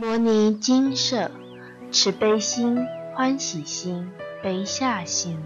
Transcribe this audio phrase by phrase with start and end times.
[0.00, 1.30] 摩尼金舍，
[1.92, 4.10] 慈悲心、欢喜心、
[4.42, 5.38] 悲下心。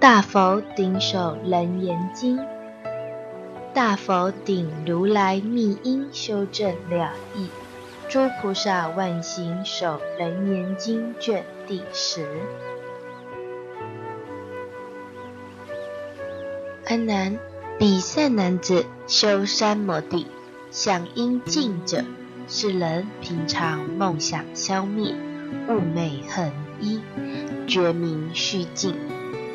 [0.00, 2.40] 大佛顶首楞严经，
[3.74, 7.50] 大佛顶如来密因修正了义。
[8.08, 12.26] 诸菩萨万行首楞严经卷第十。
[16.86, 17.38] 安南，
[17.78, 20.26] 比善男子修三摩地。
[20.70, 22.04] 想应尽者，
[22.48, 25.14] 是人平常梦想消灭，
[25.68, 27.00] 物美恒一，
[27.66, 28.94] 觉明虚静，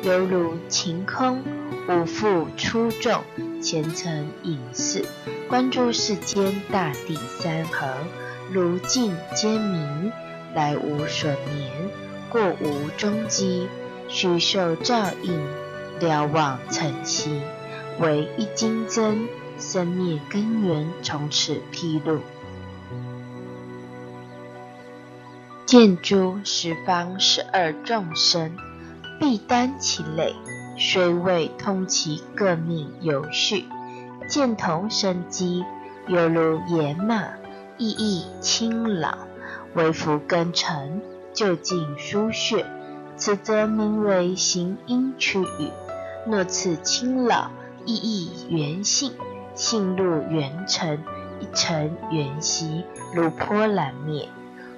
[0.02, 1.42] 犹如晴空，
[1.88, 3.22] 无复出众，
[3.60, 5.04] 前程隐士，
[5.48, 7.86] 关注世间大地山河，
[8.50, 10.10] 如镜皆明，
[10.54, 11.70] 来无所眠，
[12.28, 13.68] 过无踪迹，
[14.08, 15.40] 虚受照应，
[16.00, 17.40] 瞭望晨曦，
[18.00, 19.28] 唯一金针。
[19.62, 22.18] 生灭根源从此披露，
[25.64, 28.56] 见诸十方十二众生，
[29.20, 30.34] 必担其累，
[30.76, 33.64] 虽未通其各命有序，
[34.28, 35.64] 见同生机，
[36.08, 37.28] 犹如野马，
[37.78, 39.16] 意意清老，
[39.74, 41.00] 为福根尘，
[41.32, 42.66] 就近疏血，
[43.16, 45.70] 此则名为行因趋语。
[46.26, 47.48] 若此清老，
[47.86, 49.12] 意意圆性。
[49.54, 51.02] 性入圆尘，
[51.40, 54.28] 一尘圆息，如波澜灭，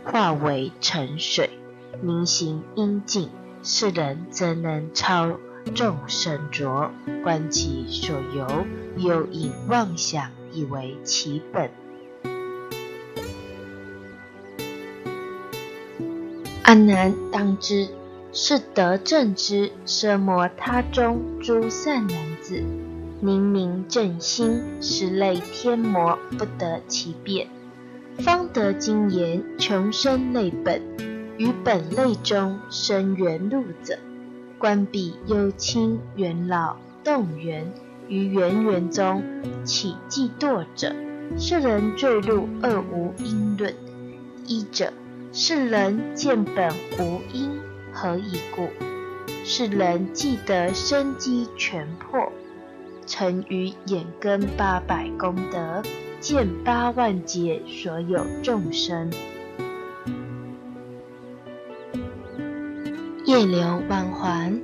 [0.04, 1.50] 化为沉水，
[2.00, 3.30] 明行应尽。
[3.62, 5.38] 世人怎能超
[5.74, 6.90] 众生浊？
[7.22, 8.46] 观其所由，
[8.98, 11.70] 又以妄想，以为其本。
[16.62, 17.88] 安南当知，
[18.32, 22.62] 是得正之奢摩他中诸善男子。
[23.24, 27.48] 明明正心，实类天魔不得其变，
[28.18, 30.82] 方得经言穷生类本，
[31.38, 33.98] 于本类中生缘路者，
[34.58, 37.72] 观彼幽清元老动缘，
[38.08, 39.22] 于缘缘中
[39.64, 40.94] 起嫉堕者，
[41.38, 43.74] 是人坠入二无因论。
[44.46, 44.92] 一者，
[45.32, 47.50] 是人见本无因，
[47.90, 48.68] 何以故？
[49.44, 52.30] 是人既得生机全破。
[53.06, 55.82] 成于眼根八百功德，
[56.20, 59.10] 见八万劫所有众生，
[63.24, 64.60] 夜流万环，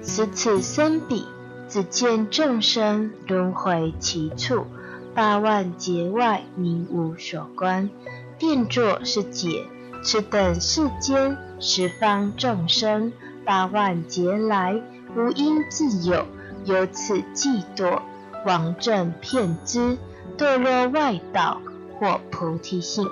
[0.00, 1.24] 此此生彼，
[1.68, 4.66] 只见众生轮回其处，
[5.14, 7.90] 八万劫外名无所观。
[8.38, 9.66] 便作是解：
[10.02, 13.12] 此等世间十方众生，
[13.44, 14.82] 八万劫来
[15.16, 16.26] 无因自有。
[16.64, 18.00] 由此嫉堕，
[18.46, 19.98] 妄正骗之，
[20.38, 21.60] 堕落外道
[21.98, 23.06] 或菩提性。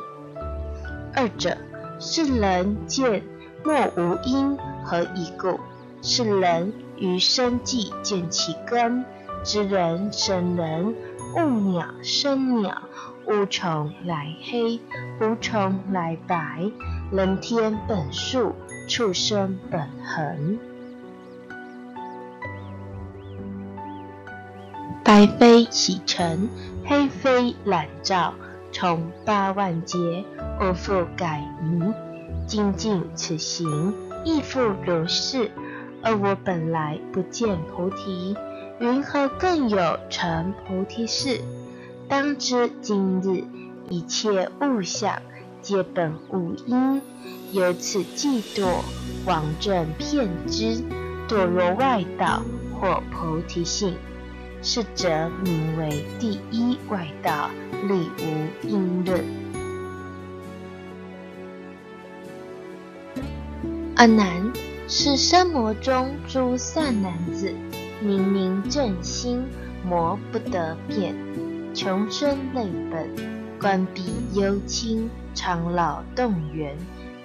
[1.15, 1.57] 二者，
[1.99, 3.23] 是人见
[3.65, 5.59] 莫无因，何以故？
[6.03, 9.05] 是人于生计见其根，
[9.45, 10.95] 知人生人，
[11.37, 11.41] 物
[11.71, 12.83] 鸟生鸟，
[13.27, 14.81] 物虫来黑，
[15.21, 16.71] 无虫来白，
[17.13, 18.55] 人天本数，
[18.89, 20.59] 畜生本恒。
[25.11, 26.49] 白飞起尘，
[26.85, 28.33] 黑飞染照，
[28.71, 30.25] 从八万劫，
[30.61, 31.93] 我复改名。
[32.47, 33.93] 精进此行，
[34.25, 35.51] 亦复如是。
[36.01, 38.37] 而我本来不见菩提，
[38.79, 41.41] 云何更有成菩提事？
[42.09, 43.43] 当知今日
[43.89, 45.21] 一切物象，
[45.61, 47.03] 皆本无因，
[47.51, 48.65] 由此嫉堕，
[49.27, 50.81] 妄证骗之，
[51.29, 52.43] 堕落外道
[52.81, 53.97] 或菩提性。
[54.63, 55.09] 是则
[55.43, 57.51] 名为第一外道，
[57.89, 59.25] 理无因论。
[63.97, 64.53] 阿难，
[64.87, 67.55] 是生魔中诸善男子，
[68.01, 69.43] 明明正心，
[69.83, 71.15] 魔不得变，
[71.75, 73.09] 穷生累本，
[73.59, 76.77] 观彼幽清，常老动缘，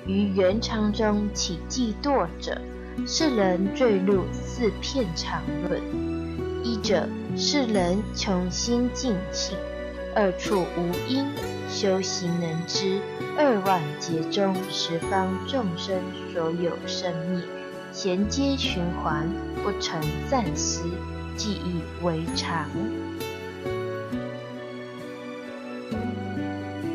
[0.07, 2.61] 于缘常中起嫉堕者，
[3.05, 5.81] 是人坠入四片常论。
[6.63, 7.07] 一者。
[7.37, 9.57] 是人穷心尽性，
[10.15, 11.27] 二处无因，
[11.69, 13.01] 修行能知
[13.37, 15.99] 二万劫中十方众生
[16.33, 17.41] 所有生灭，
[17.91, 19.27] 衔接循环，
[19.63, 20.83] 不曾暂息，
[21.35, 22.69] 记忆为常。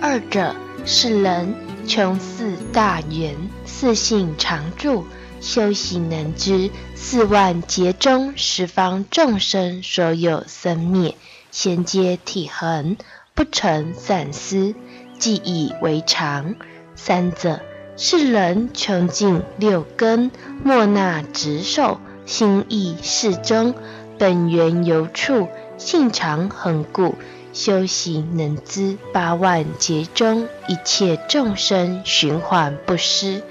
[0.01, 0.55] 二者
[0.87, 1.55] 是人
[1.87, 5.05] 穷四大缘，四性常住。
[5.41, 11.17] 修行能知四万劫中十方众生所有生灭，
[11.51, 12.97] 衔接体恒，
[13.35, 14.75] 不成散思，
[15.19, 16.55] 既以为常。
[16.95, 17.61] 三者，
[17.97, 20.31] 是人穷尽六根，
[20.63, 23.75] 莫那执受，心意适中，
[24.19, 25.49] 本源由处，
[25.79, 27.15] 性常恒固。
[27.53, 33.43] 修习能知八万劫中一切众生循环不失，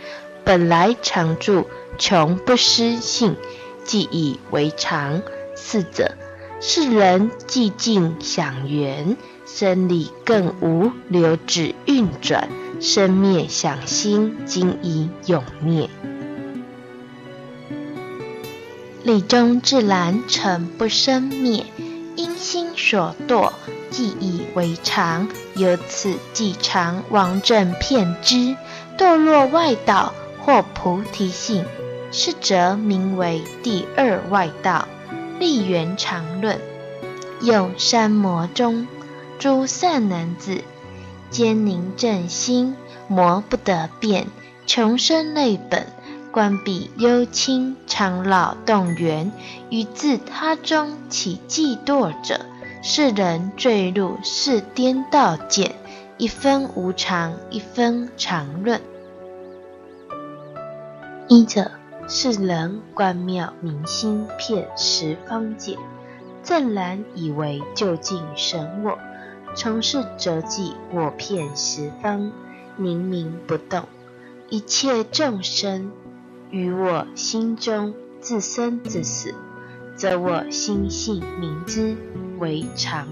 [0.46, 1.68] 本来常住，
[2.00, 3.36] 穷不失性，
[3.84, 5.22] 既以为常。
[5.56, 6.14] 四者，
[6.62, 12.50] 是人既静想缘，生理更无流止运转，
[12.80, 15.90] 生灭想心今已永灭。
[19.04, 21.66] 理中自然成不生灭，
[22.16, 23.52] 因心所堕。
[23.92, 28.56] 既以为常，由此既常王正骗之，
[28.98, 31.66] 堕落外道或菩提性，
[32.12, 34.88] 是则名为第二外道。
[35.40, 36.60] 立圆常论，
[37.42, 38.86] 有三魔中
[39.38, 40.62] 诸善男子，
[41.30, 42.76] 坚宁正心，
[43.08, 44.28] 魔不得变，
[44.66, 45.88] 穷生类本，
[46.30, 49.32] 观彼幽清，常老动缘，
[49.70, 52.42] 于自他中起嫉堕者。
[52.82, 55.74] 世人坠入是颠倒见，
[56.18, 58.82] 一分无常，一分常论。
[61.30, 61.72] 一者，
[62.12, 65.78] 世人观妙明心，骗十方界，
[66.42, 68.98] 正然以为究竟神我，
[69.54, 72.32] 从事则记我骗十方，
[72.78, 73.84] 明明不动，
[74.50, 75.92] 一切众生
[76.50, 79.36] 于我心中自生自死。
[79.96, 81.96] 则我心性明之
[82.40, 83.08] 为常，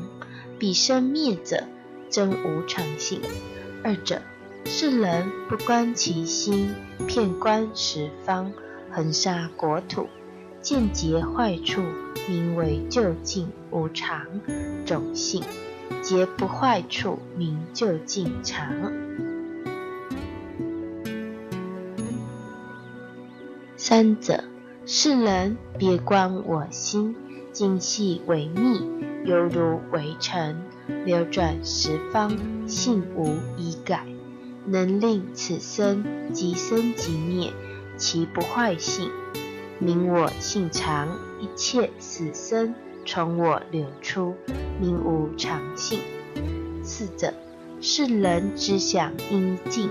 [0.57, 1.65] 彼生灭者
[2.09, 3.21] 真无常性。
[3.83, 4.23] 二者，
[4.65, 6.73] 世人不观其心，
[7.05, 8.53] 遍观十方，
[8.92, 10.07] 横杀国土，
[10.62, 11.81] 见劫坏处，
[12.28, 14.25] 名为究竟无常
[14.86, 15.42] 种性；
[16.01, 18.68] 劫不坏处，名究竟常。
[23.75, 24.44] 三者。
[24.89, 27.13] 世人别观我心，
[27.51, 28.80] 精细为密，
[29.25, 30.56] 犹如为尘，
[31.04, 32.31] 流转十方，
[32.69, 34.06] 性无一改，
[34.66, 37.51] 能令此生即生即灭，
[37.97, 39.09] 其不坏性，
[39.79, 41.07] 名我性常，
[41.39, 42.73] 一切死生
[43.05, 44.35] 从我流出，
[44.79, 45.99] 名无常性。
[46.83, 47.33] 四者，
[47.81, 49.89] 世人之想应尽，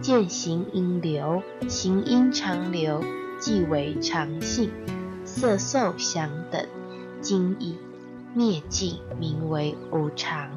[0.00, 3.02] 见行应流，行应常流。
[3.40, 4.68] 即为常性，
[5.24, 6.66] 色受想等，
[7.20, 7.78] 今已
[8.34, 10.50] 灭尽，名为无常。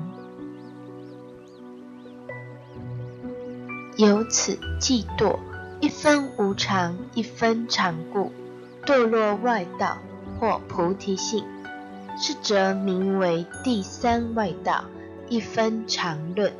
[3.97, 5.37] 由此即堕，
[5.81, 8.31] 一分无常，一分常故，
[8.85, 9.97] 堕落外道
[10.39, 11.43] 或菩提性，
[12.19, 14.85] 是则名为第三外道，
[15.27, 16.53] 一分常论。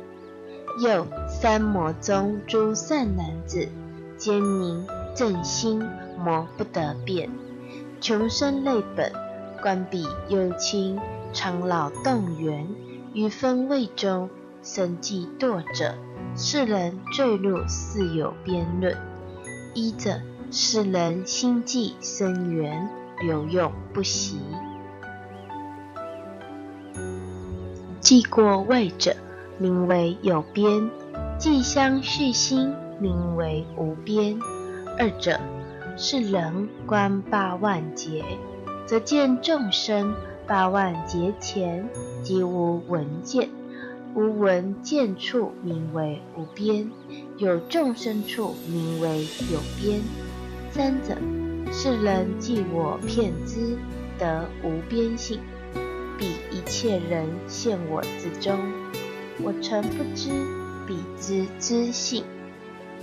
[0.80, 3.68] 又三魔中诸善男子，
[4.16, 4.84] 坚宁
[5.14, 5.80] 正心。
[6.18, 7.30] 魔不得变，
[8.00, 9.12] 穷生类本，
[9.60, 11.00] 观彼幽清，
[11.32, 12.68] 常老动缘，
[13.12, 14.30] 于分位中
[14.62, 15.94] 生计堕者，
[16.36, 18.96] 世人坠入似有边论。
[19.74, 20.20] 一者，
[20.50, 22.88] 是人心计生缘，
[23.20, 24.36] 流用不息；
[28.00, 29.14] 既过位者，
[29.58, 30.88] 名为有边；
[31.38, 34.38] 既相续心，名为无边。
[34.98, 35.38] 二者。
[35.94, 38.24] 是人观八万劫，
[38.86, 40.14] 则见众生
[40.46, 41.86] 八万劫前
[42.22, 43.50] 即无闻见，
[44.14, 46.90] 无闻见处名为无边，
[47.38, 50.02] 有众生处名为有边。
[50.70, 51.16] 三者，
[51.72, 53.78] 是人即我骗之，
[54.18, 55.40] 得无边性，
[56.18, 58.58] 彼一切人现我之中，
[59.42, 60.28] 我诚不知
[60.86, 62.22] 彼之知性。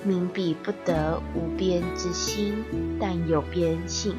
[0.03, 2.53] 明彼不得无边之心，
[2.99, 4.15] 但有边性。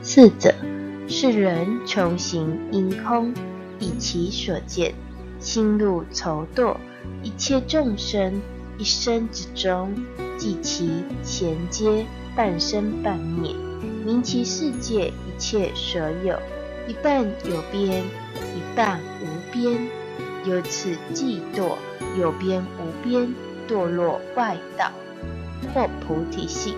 [0.00, 0.54] 四者，
[1.12, 3.34] 是人穷行因空，
[3.80, 4.94] 以其所见，
[5.40, 6.76] 心入愁堕，
[7.24, 8.40] 一切众生
[8.78, 9.92] 一生之中，
[10.38, 13.52] 即其衔接，半生半灭，
[14.06, 16.38] 明其世界一切所有，
[16.86, 19.76] 一半有边，一半无边。
[20.44, 21.74] 由此即堕
[22.18, 23.34] 有边无边，
[23.68, 24.92] 堕落外道
[25.74, 26.76] 或菩提性，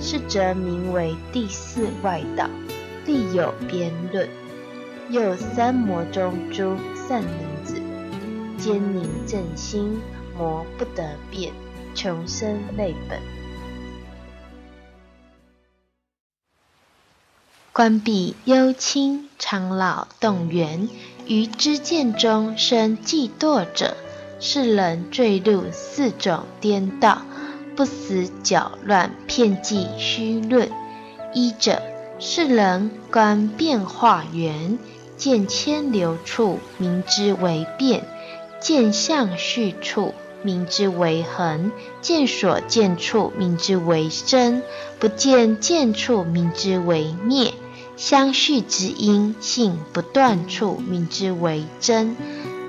[0.00, 2.48] 是则名为第四外道，
[3.10, 4.28] 必有边论。
[5.08, 7.74] 又三魔中诸善男子，
[8.56, 10.00] 坚宁正心，
[10.38, 11.52] 魔不得变，
[11.92, 13.18] 穷生类本。
[17.72, 20.88] 关闭幽清，长老动员，
[21.26, 23.96] 于知见中生嫉惰者，
[24.38, 27.22] 是人坠入四种颠倒，
[27.74, 30.70] 不思搅乱，骗计虚论。
[31.34, 31.82] 一者，
[32.22, 34.78] 是人观变化缘，
[35.16, 38.02] 见牵流处，明之为变；
[38.60, 40.14] 见相续处。
[40.42, 44.62] 名之为恒，见所见处，名之为生；
[44.98, 47.52] 不见见处，名之为灭。
[47.96, 52.16] 相续之因，性不断处，名之为真。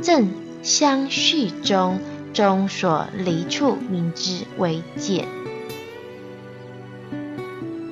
[0.02, 2.00] 正相续中，
[2.34, 5.41] 中所离处，名之为简。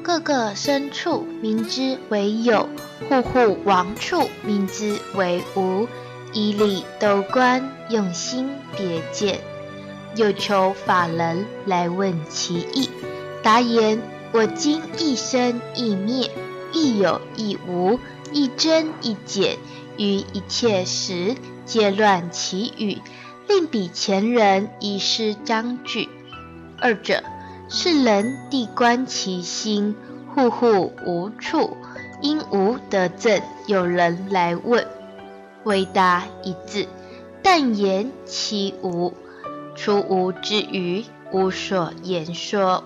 [0.09, 2.67] 各个生处，名之为有；
[3.07, 5.87] 户户亡处，名之为无。
[6.33, 9.39] 以理斗观，用心别见。
[10.15, 12.89] 有求法人来问其意，
[13.43, 14.01] 答言：
[14.31, 16.31] 我今一生一灭，
[16.73, 17.99] 亦有亦无，
[18.31, 19.59] 亦真亦简，
[19.95, 21.35] 于一切时
[21.67, 22.97] 皆乱其语，
[23.47, 26.09] 令彼前人遗失章句。
[26.79, 27.23] 二者，
[27.71, 29.95] 是人地观其心，
[30.33, 31.77] 户户无处，
[32.19, 33.39] 因无得证。
[33.67, 34.87] 有人来问，
[35.63, 36.87] 为答一字，
[37.43, 39.13] 但言其无。
[39.75, 42.83] 出无之余，无所言说。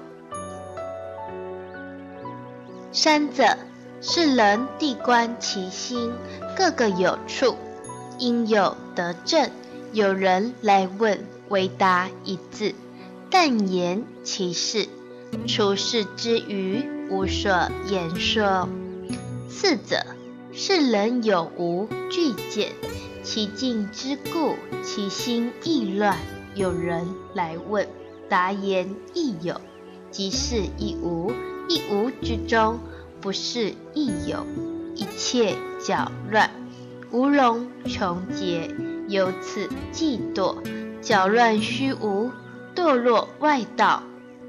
[2.92, 3.58] 三者，
[4.02, 6.12] 是人地观其心，
[6.58, 7.56] 各个有处，
[8.20, 9.50] 因有得正。
[9.94, 12.76] 有人来问，为答一字，
[13.34, 14.88] 但言其事。
[15.48, 17.52] 出世之余，无所
[17.90, 18.70] 言说。
[19.50, 20.06] 四者，
[20.52, 22.74] 是人有无俱见，
[23.24, 26.16] 其境之故，其心亦乱。
[26.54, 27.88] 有人来问，
[28.30, 29.60] 答言亦有，
[30.12, 31.32] 即是亦无，
[31.68, 32.80] 亦无之中，
[33.20, 34.46] 不是亦有，
[34.94, 36.52] 一切搅乱，
[37.12, 38.70] 无容穷结，
[39.08, 40.58] 由此嫉堕，
[41.02, 42.30] 搅乱虚无，
[42.76, 44.04] 堕落外道，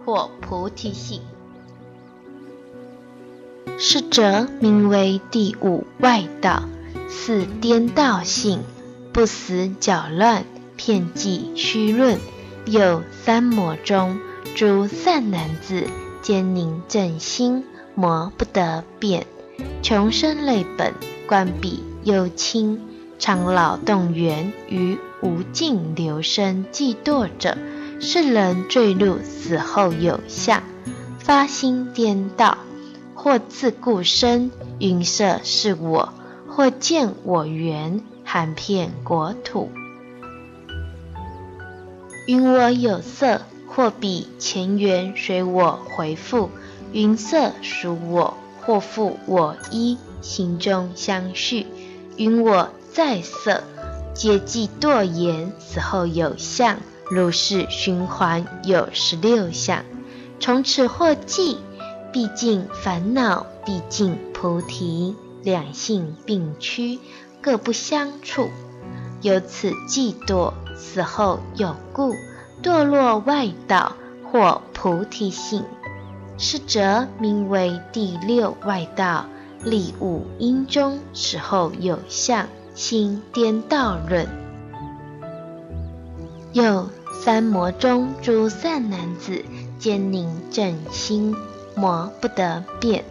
[0.04, 1.20] 或菩提性。
[3.78, 6.62] 是则名为第五外道，
[7.08, 8.60] 四颠倒性，
[9.12, 10.44] 不死搅乱。
[10.76, 12.18] 片计虚论，
[12.66, 14.18] 有三魔中
[14.56, 15.86] 诸善男子，
[16.20, 17.64] 兼宁正心，
[17.94, 19.26] 魔不得变。
[19.82, 20.92] 穷生类本，
[21.28, 22.80] 关闭幽清，
[23.20, 27.56] 长老动员于无尽流生嫉堕者，
[28.04, 30.62] 是人坠入死后有相，
[31.18, 32.58] 发心颠倒，
[33.14, 36.12] 或自故生云色是我，
[36.46, 39.70] 或见我缘含片国土。
[42.26, 46.50] 云我有色，或彼前缘随我回复；
[46.92, 51.66] 云色属我，或复我衣心中相续。
[52.16, 53.64] 云我在色，
[54.14, 56.78] 皆即堕言，死后有相，
[57.10, 59.84] 如是循环有十六相。
[60.40, 61.58] 从此或记，
[62.12, 66.98] 毕竟烦恼，毕竟菩提，两性并趋，
[67.40, 68.48] 各不相处。
[69.22, 70.52] 由此嫉堕。
[70.76, 72.12] 死后有故，
[72.60, 73.92] 堕落外道
[74.24, 75.64] 或菩提性，
[76.36, 79.26] 是则名为第六外道。
[79.62, 84.26] 立五阴中，死后有相，心颠倒论。
[86.54, 89.44] 又三魔中诸善男子，
[89.76, 91.34] 坚宁正心，
[91.74, 93.04] 魔不得变。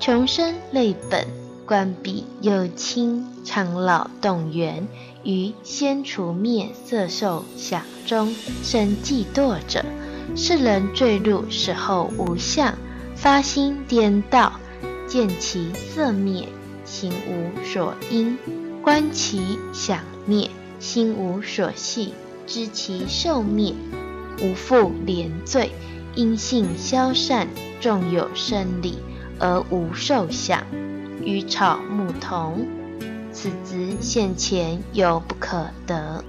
[0.00, 1.26] 穷生类本，
[1.66, 4.88] 关闭又清，长老动员。
[5.24, 9.84] 于先除灭色受想中生嫉堕者，
[10.34, 12.72] 是人坠入死后无相，
[13.14, 14.54] 发心颠倒，
[15.06, 16.48] 见其色灭，
[16.86, 18.38] 心无所因；
[18.82, 20.48] 观其想灭，
[20.78, 22.14] 心无所系；
[22.46, 23.74] 知其受灭，
[24.40, 25.72] 无复连罪。
[26.14, 27.46] 因性消散，
[27.78, 28.98] 纵有生理，
[29.38, 30.64] 而无受想，
[31.22, 32.66] 与草木同。
[33.32, 36.24] 此之现前犹不可得。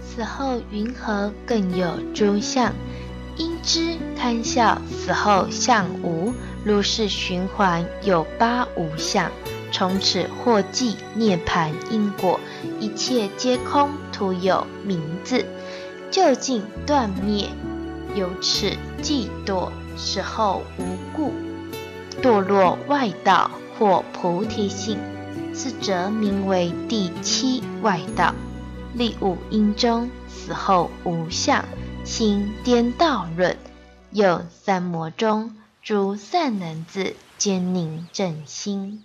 [0.00, 2.72] 死后云何更有诸相？
[3.36, 6.32] 因之堪笑死后相无，
[6.64, 9.30] 如是循环有八无相。
[9.72, 12.38] 从此或记涅盘因果，
[12.78, 15.44] 一切皆空，徒有名字，
[16.10, 17.48] 究竟断灭。
[18.14, 18.72] 由此
[19.02, 20.84] 嫉堕，死后无
[21.14, 21.32] 故，
[22.22, 23.50] 堕落外道。
[23.78, 24.98] 或菩提性，
[25.54, 28.34] 是则名为第七外道。
[28.92, 31.64] 立五因中，死后无相，
[32.04, 33.56] 心颠倒论。
[34.10, 39.02] 有三魔中，诸善男子，坚宁正心。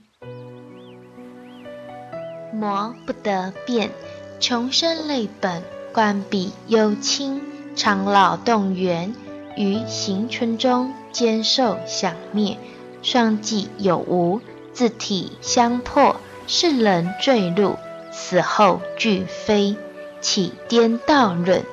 [2.56, 3.92] 魔不得变，
[4.40, 5.62] 穷生累本，
[5.94, 7.42] 关闭幽清，
[7.76, 9.14] 长老动员，
[9.58, 12.58] 于行春中兼受想灭。
[13.02, 14.42] 双髻有无，
[14.74, 16.16] 自体相破，
[16.48, 17.76] 是人坠入，
[18.12, 19.76] 死后俱非，
[20.22, 21.64] 起颠倒论。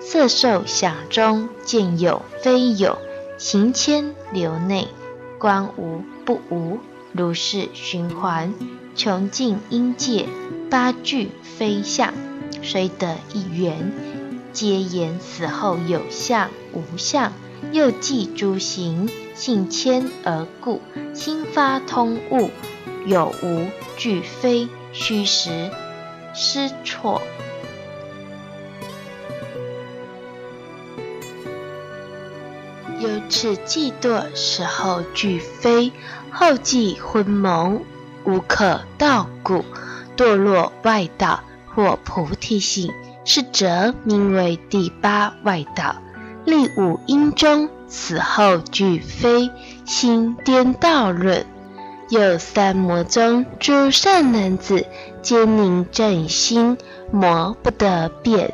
[0.00, 2.96] 色受想中见有非有，
[3.36, 4.88] 行迁流内，
[5.38, 6.78] 观无不无，
[7.12, 8.54] 如是循环。
[8.98, 10.26] 穷尽阴界，
[10.68, 12.12] 八句非相，
[12.64, 13.92] 虽得一缘，
[14.52, 17.32] 皆言死后有相无相。
[17.70, 20.80] 又记诸行，性迁而故，
[21.14, 22.50] 心发通悟，
[23.06, 25.70] 有无俱非，虚实
[26.34, 27.22] 失错。
[32.98, 35.92] 有此嫉堕，死后俱非，
[36.32, 37.84] 后继昏蒙。
[38.28, 39.64] 无可道故，
[40.14, 41.40] 堕落外道
[41.74, 42.92] 或菩提心，
[43.24, 45.96] 是则名为第八外道。
[46.44, 49.50] 立五阴中，死后俱非，
[49.86, 51.46] 心颠倒论。
[52.10, 54.84] 有三魔中诸善男子，
[55.22, 56.76] 皆宁正心，
[57.10, 58.52] 魔不得变。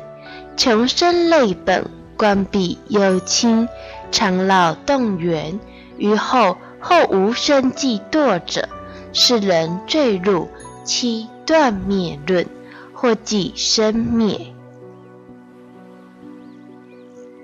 [0.55, 3.67] 穷生累本，关闭幽清，
[4.09, 5.59] 长老动员，
[5.97, 8.69] 于后后无生计堕者。
[9.17, 10.49] 是人坠入
[10.83, 12.45] 七断灭论，
[12.93, 14.53] 或即生灭，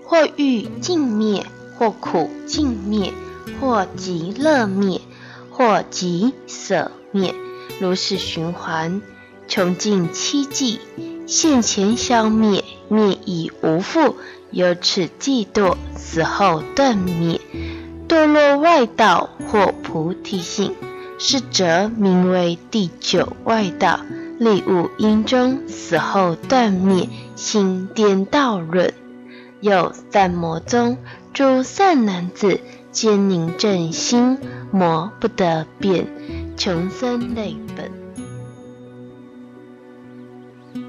[0.03, 1.45] 或欲尽灭，
[1.79, 3.13] 或苦尽灭，
[3.61, 4.99] 或极乐灭，
[5.49, 7.33] 或极舍灭，
[7.79, 9.01] 如是循环，
[9.47, 10.81] 穷尽七际，
[11.25, 14.17] 现前消灭，灭已无复，
[14.49, 17.39] 由此嫉堕，死后断灭，
[18.09, 20.75] 堕落外道或菩提性。
[21.23, 23.99] 是则名为第九外道，
[24.39, 28.91] 立五阴中，死后断灭，心颠倒论。
[29.59, 30.97] 有三魔宗
[31.31, 32.59] 诸善男子，
[32.91, 34.39] 皆宁正心，
[34.71, 36.07] 魔不得变，
[36.57, 37.91] 穷生累本。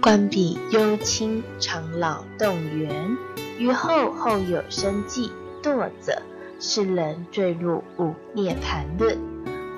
[0.01, 3.19] 关闭幽清，长老动员，
[3.59, 5.31] 于后后有生计
[5.63, 6.23] 堕者，
[6.59, 9.32] 是人坠入五涅盘论。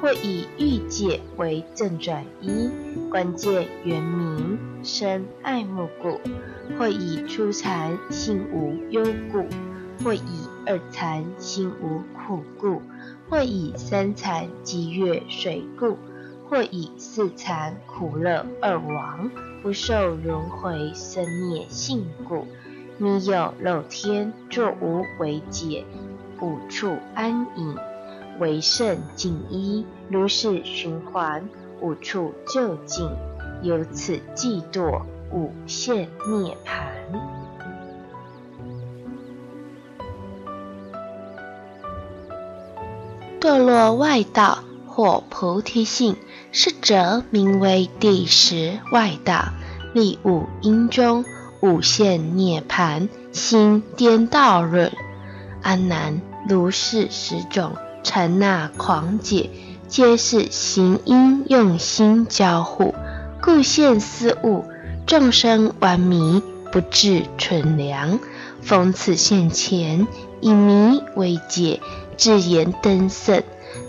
[0.04, 2.68] 或以欲界为正转一，
[3.10, 6.20] 关键原名生爱慕故；
[6.78, 9.46] 或以初禅心无忧故；
[10.04, 10.20] 或以
[10.66, 12.82] 二禅心无苦故；
[13.30, 15.96] 或以三禅积月水故；
[16.50, 19.30] 或以四禅苦乐二王
[19.62, 22.46] 不受轮回生灭性故。
[22.98, 25.82] 弥有漏天，作无为解，
[26.42, 27.74] 五处安隐。
[28.38, 31.48] 为圣净一，如是循环，
[31.80, 33.08] 五处就近，
[33.62, 36.86] 由此即堕，五现涅盘。
[43.40, 46.16] 堕落外道或菩提性，
[46.50, 49.52] 是则名为第十外道，
[49.92, 51.24] 立五因中，
[51.60, 54.90] 五现涅盘，心颠倒论。
[55.62, 57.72] 安南如是十种。
[58.04, 59.50] 禅那狂解，
[59.88, 62.94] 皆是行因用心交互，
[63.42, 64.64] 故现思物。
[65.06, 68.20] 众生顽迷，不至纯良。
[68.62, 70.06] 逢此现前，
[70.40, 71.80] 以迷为解，
[72.16, 73.42] 自言登圣。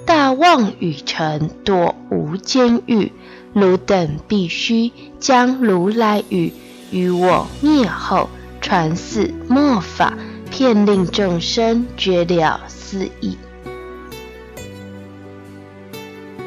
[0.05, 3.11] 大妄语成，多无间狱。
[3.53, 6.51] 汝等必须将如来语
[6.91, 10.13] 于我灭后，传世末法，
[10.51, 13.37] 骗令众生绝了思意。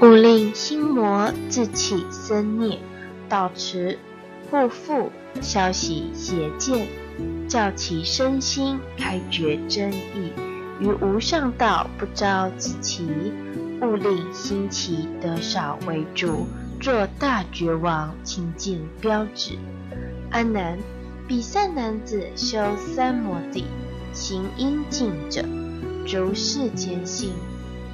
[0.00, 2.78] 勿令心魔自起生念，
[3.28, 3.98] 道持
[4.48, 6.86] 护复消息邪见，
[7.48, 10.32] 教其身心开觉真意，
[10.78, 13.32] 于无上道不招自其。
[13.82, 16.46] 勿令心起得少为主，
[16.80, 19.58] 做大觉王清净标志。
[20.30, 20.78] 安南，
[21.26, 23.64] 比善男子修三摩地，
[24.12, 25.44] 行应尽者，
[26.06, 27.32] 如世间性，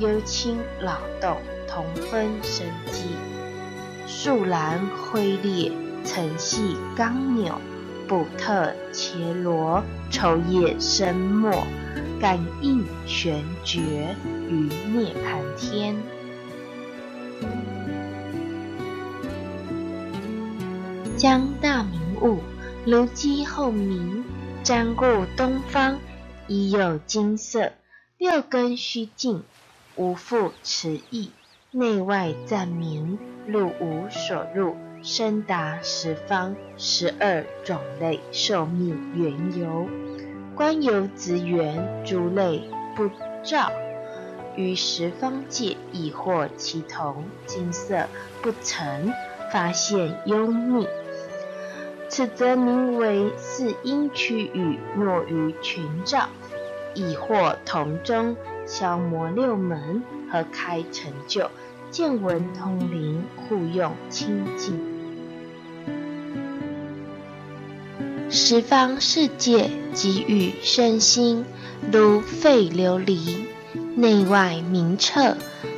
[0.00, 1.38] 忧亲老动。
[1.74, 3.02] 同分生机，
[4.06, 5.72] 树兰灰裂，
[6.04, 7.60] 层细刚扭，
[8.06, 11.66] 补特伽罗，抽叶生末，
[12.20, 14.14] 感应玄觉
[14.48, 15.96] 于涅盘天。
[21.16, 22.38] 将大明物，
[22.86, 24.24] 如鸡后鸣，
[24.62, 25.04] 瞻顾
[25.36, 25.98] 东方，
[26.46, 27.72] 已有金色，
[28.16, 29.42] 六根须净。
[29.96, 31.30] 无复迟疑，
[31.76, 39.88] 内外暂明，路无所入，深达十方十二种类寿命缘由。
[40.54, 42.62] 观有子缘诸类
[42.94, 43.10] 不
[43.42, 43.72] 照，
[44.54, 48.06] 于十方界亦获其同，金色
[48.40, 49.12] 不曾
[49.50, 50.86] 发现幽秘。
[52.08, 56.28] 此则名为四因区域若于群照，
[56.94, 61.50] 亦或同中消磨六门，合开成就，
[61.90, 64.80] 见闻通灵，互用清净。
[68.30, 71.44] 十方世界给予身心，
[71.92, 73.44] 如沸琉璃，
[73.94, 75.36] 内外明澈，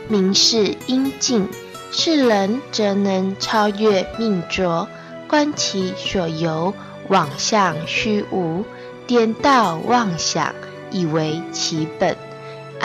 [0.09, 1.49] 明示应尽。
[1.93, 4.89] 世人则能超越命浊。
[5.29, 6.73] 观其所由，
[7.09, 8.65] 妄相虚无，
[9.07, 10.55] 颠倒妄想，
[10.91, 12.17] 以为其本。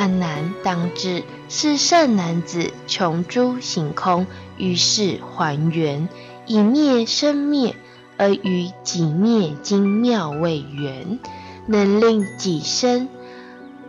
[0.02, 4.26] 安难当知，是圣男子穷诸行空，
[4.58, 6.10] 于是还原，
[6.48, 7.76] 以灭生灭，
[8.18, 11.20] 而与己灭精妙未圆，
[11.68, 13.10] 能令己身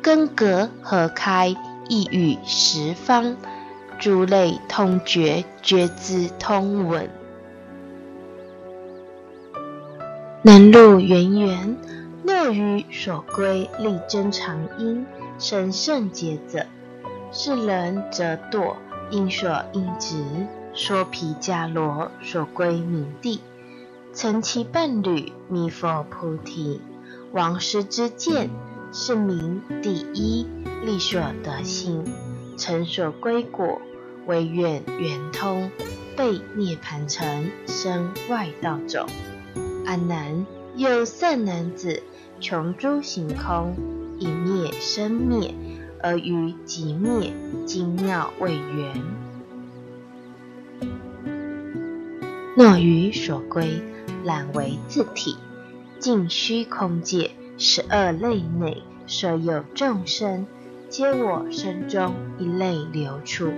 [0.03, 1.57] 根格合开，
[1.89, 3.39] 亦与十方
[3.99, 7.09] 诸类通觉，觉知通闻。
[10.43, 11.79] 能入圆圆，
[12.23, 15.07] 乐于所归，力争长因，
[15.39, 16.67] 神圣劫者，
[17.33, 18.77] 是人则堕，
[19.11, 20.25] 因所应执，
[20.75, 23.41] 说皮迦罗所归冥地，
[24.13, 26.81] 曾其伴侣弥佛菩提，
[27.33, 28.51] 王师之见，
[28.93, 30.47] 是名第一，
[30.85, 32.05] 力所得心，
[32.57, 33.81] 成所归果，
[34.27, 35.71] 为愿圆通，
[36.17, 39.07] 被涅盘成，生外道种。
[39.85, 42.03] 阿难有善男子，
[42.39, 43.75] 穷诸行空，
[44.19, 45.55] 以灭生灭，
[46.03, 47.33] 而于即灭
[47.67, 49.03] 精妙未圆。
[52.57, 53.83] 若于所归，
[54.25, 55.37] 览为自体，
[55.99, 60.47] 尽虚空界十二类内，所有众生，
[60.89, 63.51] 皆我身中一类流出。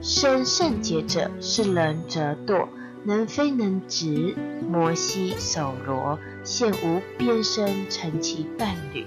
[0.00, 2.68] 生圣劫者，是人则堕。
[3.04, 4.34] 能非能执，
[4.68, 9.04] 摩西手罗现无边身成其伴侣。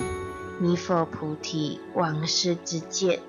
[0.61, 3.19] 弥佛菩提王师之见，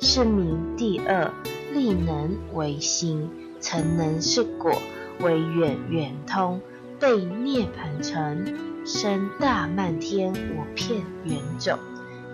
[0.00, 1.32] 是名第二
[1.72, 4.72] 力能为心，成能是果，
[5.20, 6.60] 为远圆通，
[6.98, 11.78] 被涅盘成，生大漫天五片圆种。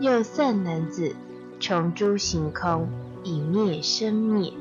[0.00, 1.14] 又善男子，
[1.60, 2.88] 穷诸行空，
[3.24, 4.54] 以灭生灭。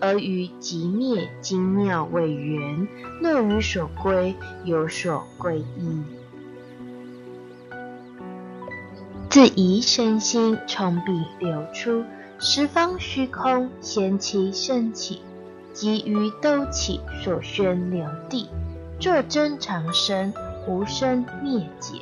[0.00, 2.88] 而于极灭精妙未圆，
[3.20, 6.02] 乐于所归，有所归依。
[9.38, 12.04] 自疑身心从彼流出，
[12.40, 15.22] 十方虚空现其升起，
[15.72, 18.48] 即于兜起所宣流地，
[18.98, 20.34] 作真长生，
[20.66, 22.00] 无生灭解，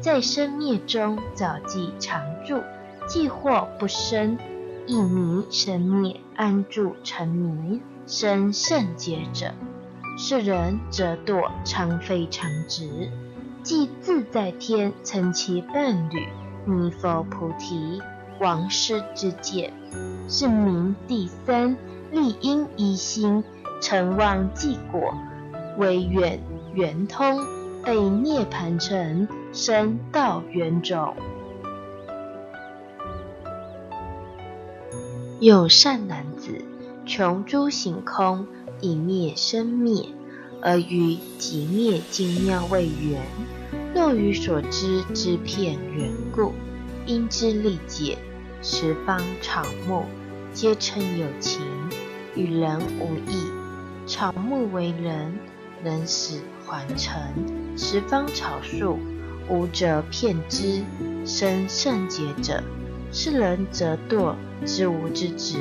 [0.00, 2.62] 在生灭中早即常住，
[3.06, 4.38] 既或不生。
[4.86, 9.52] 亦迷生灭，安住成迷，生圣劫者，
[10.16, 13.10] 是人则堕常非常直，
[13.62, 16.26] 即自在天，成其伴侣
[16.64, 18.00] 弥佛菩提
[18.40, 19.72] 王师之见，
[20.28, 21.76] 是名第三
[22.10, 23.42] 利因一心，
[23.80, 25.14] 成望即果，
[25.78, 26.40] 为远
[26.74, 27.40] 圆通，
[27.84, 31.14] 被涅盘成，生道圆种。
[35.40, 36.64] 有善男子，
[37.06, 38.46] 穷诸行空，
[38.80, 40.06] 以灭生灭，
[40.60, 43.22] 而于极灭精妙未圆。
[43.94, 46.52] 若于所知之片缘故，
[47.06, 48.18] 因之力解，
[48.62, 50.04] 十方草木
[50.52, 51.60] 皆称有情，
[52.34, 53.42] 与人无异。
[54.06, 55.38] 草木为人，
[55.82, 57.12] 能使还成；
[57.76, 58.98] 十方草树，
[59.48, 60.82] 无者骗之，
[61.24, 62.62] 生圣劫者。
[63.10, 64.34] 是人则堕
[64.66, 65.56] 知无之直，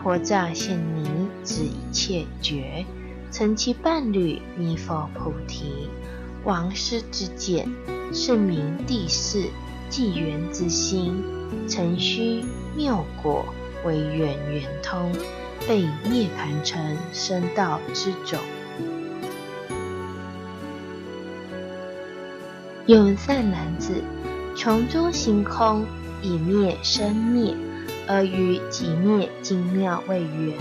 [0.00, 2.84] 破诈现泥，知一切觉，
[3.32, 5.88] 成其伴侣弥佛菩提
[6.44, 7.68] 王师之见，
[8.12, 9.44] 是名第四
[9.88, 11.22] 纪元之心，
[11.68, 12.44] 成虚
[12.76, 13.44] 妙果，
[13.84, 15.12] 为远圆通，
[15.66, 16.80] 被涅盘成
[17.12, 18.38] 生道之种。
[22.86, 24.02] 有善男子，
[24.54, 25.84] 穷诸行空。
[26.20, 27.54] 以灭生灭，
[28.08, 30.52] 而于极灭精妙为圆。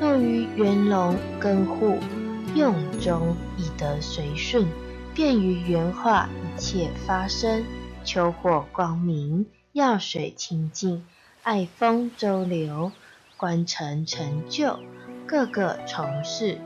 [0.00, 1.98] 若于圆融根护
[2.54, 4.66] 用中，以得随顺，
[5.18, 7.64] 便于圆化一切发生。
[8.04, 11.04] 秋火光明，药水清净，
[11.42, 12.92] 爱风周流，
[13.36, 14.78] 观成成就，
[15.26, 16.58] 各个从事，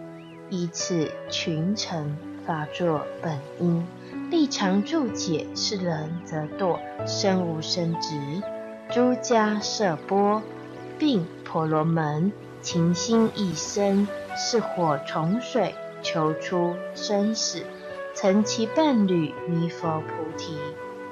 [0.51, 2.15] 以此群成
[2.47, 3.87] 发作本因。
[4.31, 8.43] 立常注解是人则堕，身无生殖。
[8.91, 10.43] 诸家设波，
[10.99, 17.65] 并婆罗门，情心一生，是火从水，求出生死，
[18.15, 20.57] 曾其伴侣弥佛菩提，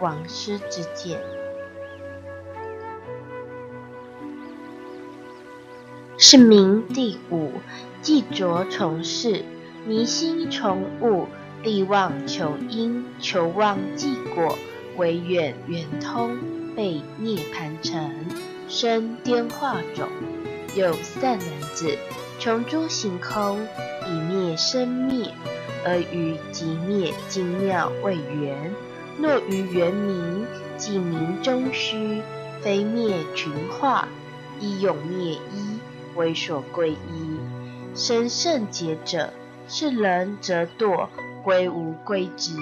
[0.00, 1.20] 往师之见。
[6.18, 7.52] 是名第五，
[8.02, 9.44] 既着从事，
[9.86, 11.26] 迷心从物。
[11.62, 14.56] 力妄求因，求妄即果，
[14.96, 16.38] 唯远圆通，
[16.74, 18.10] 被涅盘成，
[18.66, 20.08] 生颠化种。
[20.74, 21.98] 有善男子，
[22.38, 23.58] 穷诸行空，
[24.06, 25.34] 以灭生灭，
[25.84, 28.74] 而于即灭精妙未圆。
[29.18, 32.22] 若于圆明，即明中虚，
[32.60, 34.08] 非灭群化，
[34.58, 35.78] 依永灭一，
[36.16, 37.38] 为所归一。
[37.94, 39.30] 生圣劫者，
[39.68, 41.08] 是人则堕。
[41.42, 42.52] 归无归直，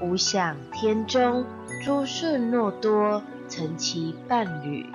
[0.00, 1.44] 无想天中，
[1.84, 4.86] 诸顺诺多，成其伴侣。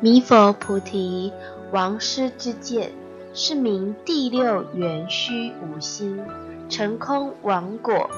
[0.00, 1.30] 弥佛菩提，
[1.72, 2.90] 王师之见，
[3.32, 6.20] 是名第六圆虚无心，
[6.68, 8.10] 成空王果，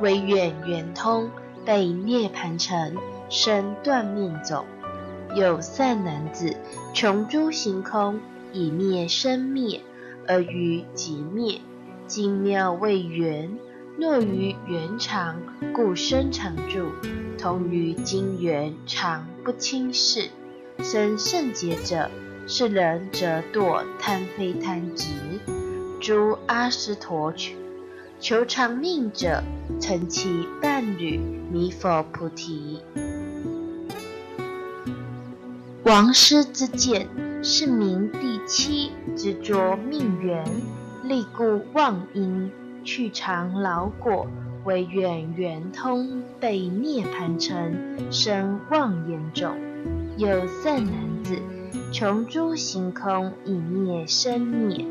[0.00, 1.30] 唯远圆通，
[1.66, 2.96] 被涅盘成，
[3.28, 4.64] 生断面种。
[5.34, 6.56] 有善男子，
[6.94, 8.18] 穷诸行空，
[8.52, 9.82] 以灭生灭。
[10.26, 11.60] 而于即灭，
[12.06, 13.58] 精妙未圆。
[13.98, 15.36] 若于圆常，
[15.74, 16.86] 故生常住，
[17.36, 20.30] 同于精圆，常不轻视。
[20.78, 22.08] 生圣劫者，
[22.52, 25.06] 是人则堕贪非贪执。
[26.00, 27.54] 诸阿斯陀求
[28.18, 29.40] 求长命者，
[29.80, 31.16] 成其伴侣
[31.52, 32.80] 弥佛菩提。
[35.84, 37.06] 王师之见，
[37.40, 38.90] 是名第七。
[39.16, 40.44] 执着命缘，
[41.04, 42.50] 立故妄因，
[42.82, 44.26] 去长老果，
[44.64, 49.56] 为远圆通，被涅盘成，生妄言种。
[50.16, 50.92] 有善男
[51.92, 54.86] 穷诸行空，以灭生灭，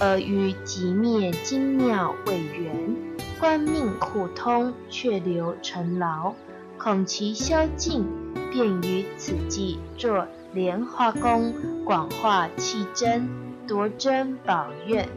[0.00, 2.96] 而于极灭精妙未圆，
[3.38, 6.34] 观命互通，却留尘劳，
[6.76, 8.04] 恐其消尽，
[8.50, 13.28] 便于此际作莲花功，广化气真。
[13.66, 15.08] 夺珍宝愿，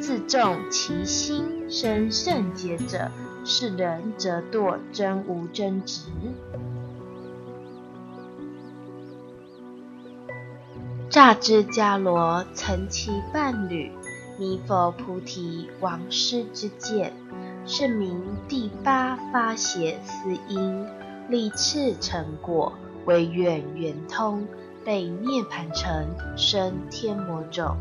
[0.00, 3.10] 自重其心，生圣洁者，
[3.44, 6.04] 是人则堕真无真执。
[11.16, 13.90] 乍知迦罗曾其伴侣，
[14.36, 17.10] 弥佛菩提王师之见，
[17.64, 20.86] 是名第八发邪思因，
[21.30, 22.70] 立次成果，
[23.06, 24.46] 为远圆通。
[24.84, 27.74] 被涅盘成生天魔种，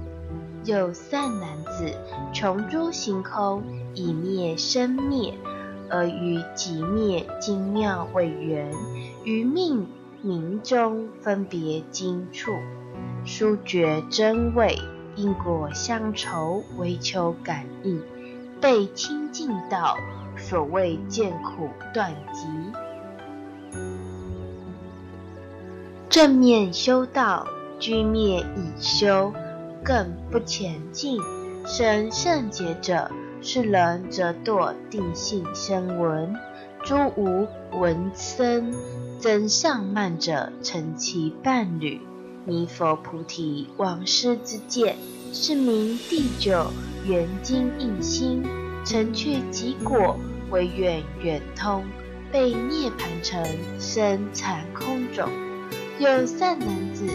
[0.64, 1.94] 有善男子
[2.34, 3.62] 穷诸行空，
[3.94, 5.34] 以灭生灭，
[5.90, 8.72] 而于极灭精妙为圆，
[9.26, 9.86] 于命
[10.22, 12.54] 名中分别经处，
[13.26, 14.80] 殊觉真味，
[15.16, 18.02] 因果相酬，唯求感应，
[18.62, 19.98] 被清净道，
[20.38, 22.48] 所谓见苦断集。
[26.08, 27.48] 正面修道，
[27.80, 29.34] 居灭已修，
[29.84, 31.20] 更不前进。
[31.66, 33.10] 生圣劫者，
[33.42, 36.36] 是人则堕定性生闻。
[36.84, 38.72] 诸无闻僧，
[39.20, 42.00] 增上慢者，成其伴侣。
[42.48, 44.96] 弥佛菩提往师之戒，
[45.34, 46.68] 是名第九
[47.04, 48.44] 圆精一心，
[48.86, 50.16] 成去极果，
[50.52, 51.84] 为远远通，
[52.32, 53.44] 被涅盘成
[53.80, 55.28] 生残空种。
[55.98, 57.08] 有善男子，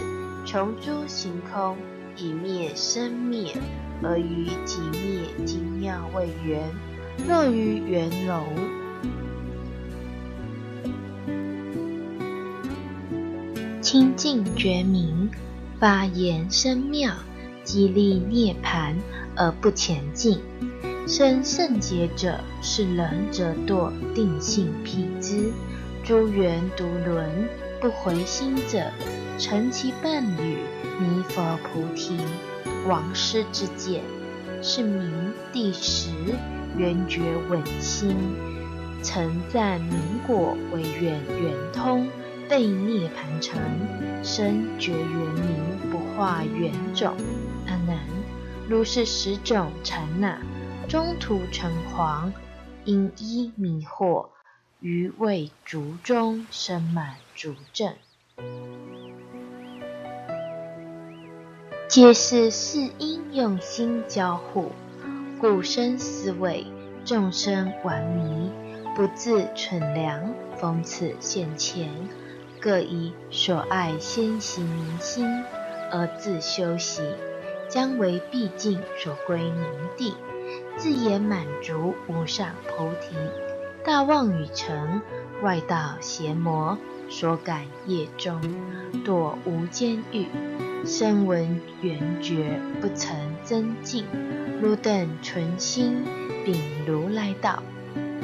[0.45, 1.77] 穷诸行空，
[2.17, 3.55] 以灭生灭，
[4.03, 6.61] 而于极灭精妙未圆。
[7.25, 8.45] 若于圆融，
[13.93, 15.29] 清净觉明，
[15.81, 17.13] 发言深妙，
[17.65, 18.97] 激励涅盘
[19.35, 20.39] 而不前进。
[21.09, 25.51] 生圣劫者，是人则堕定性辟支，
[26.05, 27.29] 诸缘独轮。
[27.81, 28.93] 不回心者，
[29.41, 30.59] 成其伴侣
[31.01, 32.17] 弥佛菩提
[32.87, 34.03] 王师之见，
[34.63, 35.13] 是名
[35.53, 36.11] 第十
[36.77, 38.15] 圆觉稳心，
[39.03, 39.99] 曾赞明
[40.29, 42.07] 果为远圆通，
[42.51, 43.63] 被涅盘成
[44.25, 47.15] 生觉圆明不化圆种。
[47.69, 47.97] 阿难，
[48.69, 50.37] 如是十种禅那，
[50.89, 52.33] 中途成黄，
[52.85, 54.27] 因依迷惑，
[54.81, 57.95] 于未竹中生满竹阵。
[61.87, 64.73] 皆是世因用心交互，
[65.41, 66.67] 故生思维，
[67.05, 68.51] 众生玩迷，
[68.97, 71.89] 不自存良，逢此现前，
[72.61, 75.27] 各以所爱先行民心，
[75.91, 77.03] 而自修习，
[77.69, 79.65] 将为毕竟所归宁
[79.97, 80.15] 地，
[80.77, 83.17] 自言满足无上菩提。
[83.83, 85.01] 大妄语成，
[85.43, 86.77] 外道邪魔
[87.09, 88.39] 所感业中，
[89.07, 90.27] 堕无间狱。
[90.85, 94.05] 声闻缘觉不曾增进，
[94.61, 96.05] 汝等存心
[96.45, 97.63] 秉如来道，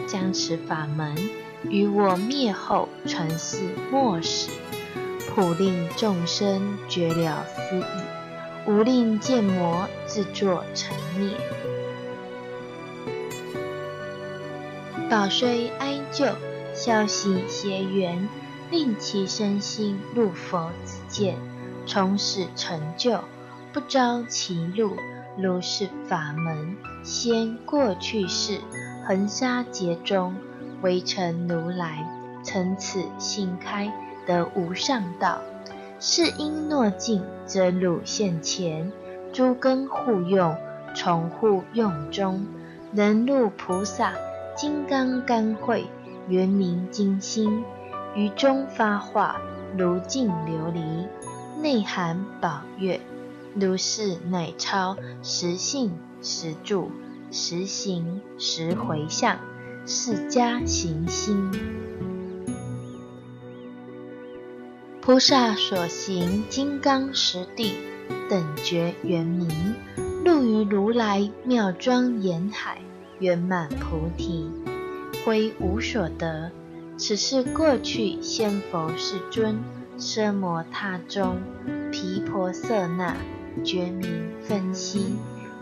[0.07, 1.14] 将持法门
[1.70, 3.59] 于我灭后传世
[3.90, 4.50] 末时，
[5.29, 11.31] 普令众生觉了思义，无令见魔自作成灭。
[15.09, 16.26] 报虽哀旧，
[16.74, 18.29] 消息邪缘，
[18.70, 21.37] 令其身心入佛子见。
[21.87, 23.20] 从始成就，
[23.72, 24.96] 不遭其路，
[25.38, 28.61] 如是法门，先过去世，
[29.07, 30.35] 恒沙劫中，
[30.83, 32.07] 微尘如来，
[32.43, 33.93] 从此性开，
[34.27, 35.41] 得无上道。
[35.99, 38.93] 是因若尽，则汝现前，
[39.33, 40.57] 诸根互用，
[40.95, 42.47] 从互用中，
[42.93, 44.12] 能入菩萨
[44.55, 45.87] 金刚甘会，
[46.29, 47.65] 圆明金心，
[48.15, 49.41] 于中发化，
[49.77, 51.07] 如镜琉璃。
[51.62, 53.01] 内含宝月，
[53.55, 56.91] 如是乃超实性实住
[57.31, 59.39] 实行实回向
[59.88, 61.49] 释迦行心。
[65.01, 67.75] 菩萨所行金刚实地
[68.29, 69.49] 等觉圆明，
[70.25, 72.81] 入于如来妙庄严海，
[73.20, 74.51] 圆满菩提，
[75.25, 76.51] 归无所得。
[76.96, 79.57] 此是过去先佛世尊。
[79.99, 81.38] 奢摩他中，
[81.92, 83.16] 毗婆舍那，
[83.64, 85.14] 觉明分析，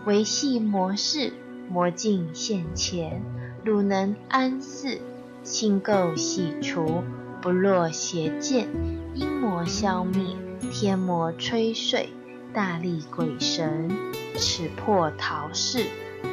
[0.05, 1.31] 维系模式，
[1.69, 3.21] 魔镜现前，
[3.65, 5.01] 汝能安适，
[5.43, 7.01] 心垢洗除，
[7.41, 8.67] 不落邪见，
[9.15, 10.37] 阴魔消灭，
[10.71, 12.09] 天魔吹碎，
[12.53, 13.89] 大力鬼神，
[14.35, 15.83] 此破陶氏，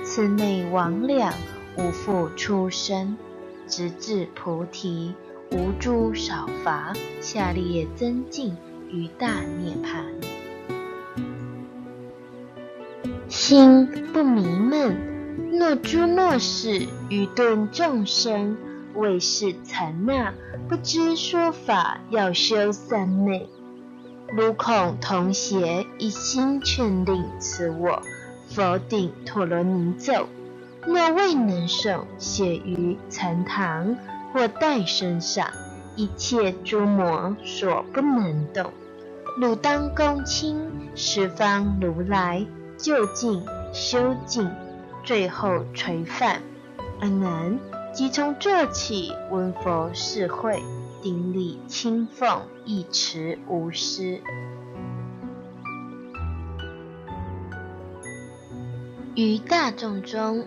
[0.05, 1.33] 此内魍魉，
[1.79, 3.17] 无复出生，
[3.67, 5.15] 直至菩提。
[5.53, 6.93] 无诸少罚，
[7.23, 8.55] 下列增进
[8.91, 10.05] 于大涅槃。
[13.29, 14.97] 心不迷闷，
[15.53, 18.57] 若诸若事，愚钝众生，
[18.95, 20.33] 为是残那，
[20.69, 23.49] 不知说法，要修三昧。
[24.37, 28.03] 如恐同邪，一心劝令此我，
[28.49, 30.27] 否定陀罗尼咒。
[30.87, 33.97] 若未能受，写于禅堂。
[34.35, 35.47] 或待身上，
[35.95, 38.73] 一切诸魔所不能动。
[39.37, 40.57] 汝当恭亲
[40.95, 42.47] 十方如来，
[42.79, 43.43] 就近
[43.75, 44.51] 修净，
[45.03, 46.43] 最后垂范。
[47.01, 47.59] 阿难，
[47.93, 50.63] 即从这起，闻佛是会，
[51.03, 54.21] 顶礼清奉，一持无失。
[59.15, 60.47] 于大众中，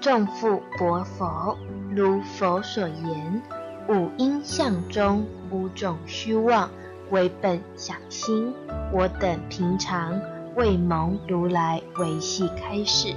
[0.00, 1.58] 众复薄佛。
[1.96, 3.42] 如佛所言，
[3.88, 6.70] 五阴相中五种虚妄，
[7.10, 8.54] 为本想心。
[8.92, 10.20] 我等平常
[10.54, 13.14] 为蒙如来维系开示，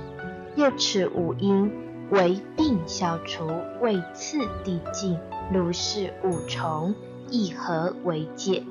[0.56, 1.72] 又此五阴
[2.10, 3.48] 为病消除，
[3.82, 5.18] 为次第进。
[5.54, 6.96] 如是五重
[7.30, 8.64] 亦何为戒？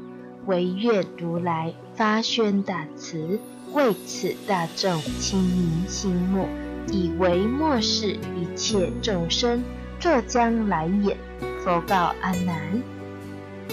[0.46, 3.38] 唯愿如来发宣大慈，
[3.74, 6.48] 为此大众清明心目，
[6.88, 9.62] 以为末世一切众生。
[9.98, 11.14] 浙江来也，
[11.62, 12.82] 佛告阿难：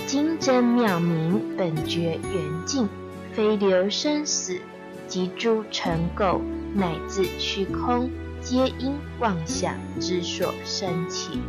[0.05, 2.89] 金真妙明，本觉圆净，
[3.31, 4.59] 非流生死
[5.07, 6.39] 及诸尘垢，
[6.73, 8.09] 乃至虚空，
[8.41, 11.39] 皆因妄想之所生起。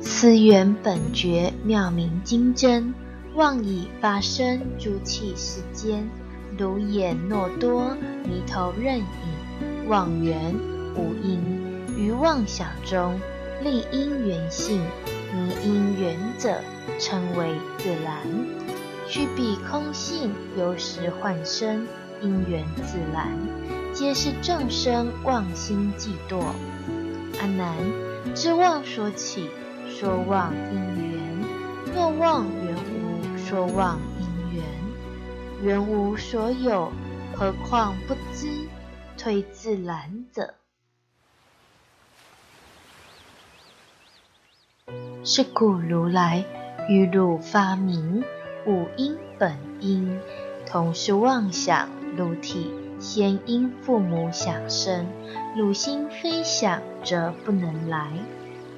[0.00, 2.94] 思缘本觉妙明金真，
[3.34, 6.08] 妄以发生诸气世间，
[6.56, 9.04] 如眼若多，迷头任影。
[9.88, 10.54] 妄缘
[10.96, 11.38] 无因，
[11.96, 13.20] 于妄想中
[13.62, 14.80] 立因缘性，
[15.32, 16.60] 迷因缘者
[16.98, 18.55] 称为自然。
[19.08, 21.86] 去比空性，由时幻生，
[22.20, 23.28] 因缘自然，
[23.92, 26.40] 皆是众生妄心嫉惰。
[27.40, 27.76] 阿难，
[28.34, 29.48] 知妄所起，
[29.88, 30.78] 说妄因
[31.10, 34.64] 缘；若妄缘无，说妄因缘。
[35.62, 36.92] 缘无所有，
[37.34, 38.68] 何况不知？
[39.16, 40.54] 推自然者。
[45.24, 46.44] 是故如来
[46.88, 48.22] 于汝发明。
[48.66, 50.18] 五因本因，
[50.66, 55.06] 同是妄想如体，先因父母想生，
[55.56, 58.10] 汝心非想，则不能来。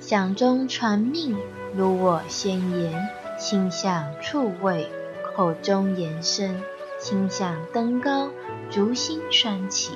[0.01, 1.37] 想中传命，
[1.75, 3.09] 如我先言，
[3.39, 4.89] 心想触味，
[5.35, 6.55] 口中言声，
[6.99, 8.29] 心想登高，
[8.71, 9.95] 足心拴起，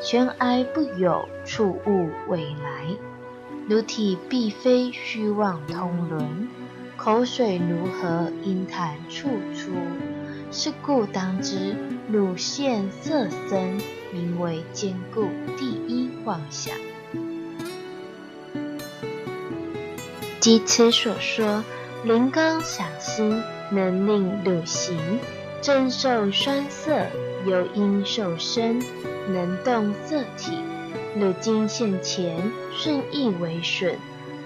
[0.00, 2.96] 悬崖不有，触物未来。
[3.68, 6.48] 如体必非虚妄通伦，
[7.04, 9.72] 口水如何因痰处出？
[10.52, 11.74] 是故当知，
[12.08, 13.76] 汝现色身，
[14.12, 15.26] 名为坚固
[15.58, 16.72] 第一妄想。
[20.38, 21.64] 即此所说，
[22.04, 23.42] 灵刚想心，
[23.72, 24.96] 能令汝行，
[25.60, 27.04] 正受酸涩，
[27.44, 28.80] 由因受身，
[29.26, 30.52] 能动色体。
[31.18, 32.40] 汝今现前，
[32.70, 33.96] 顺意为损，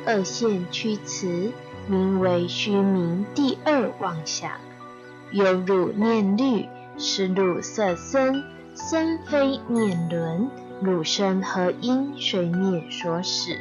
[0.07, 1.53] 二现屈辞，
[1.89, 4.51] 名为虚名第二妄想。
[5.31, 6.67] 有汝念虑，
[6.99, 8.43] 是汝色身，
[8.75, 10.49] 身非念轮，
[10.81, 13.59] 汝身何因随念所使？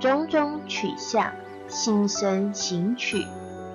[0.00, 1.32] 种种取向。
[1.68, 3.24] 心生行取，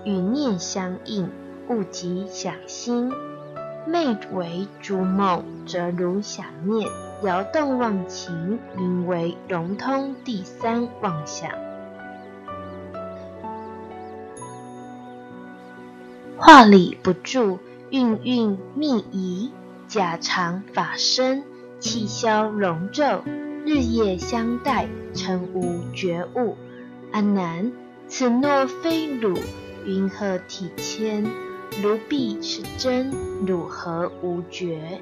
[0.04, 1.32] 与念相应，
[1.68, 3.12] 物即想心。
[3.90, 6.88] 寐为诸梦，则如想念，
[7.24, 11.50] 摇动妄情，名为融通第三妄想。
[16.40, 17.58] 话理不住，
[17.90, 19.50] 运运密仪，
[19.88, 21.44] 假常法身，
[21.80, 23.24] 气消容皱，
[23.66, 26.56] 日夜相待，成无觉悟。
[27.12, 27.72] 阿难。
[28.08, 29.36] 此诺非汝，
[29.86, 31.26] 云何体谦？
[31.82, 33.12] 如必是真，
[33.46, 35.02] 汝何无觉？